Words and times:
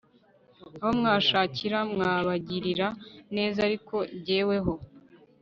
aho 0.79 0.91
mwashakira 0.99 1.79
mwabagirira 1.93 2.87
neza 3.35 3.57
ariko 3.67 3.95
jyeweho 4.25 4.73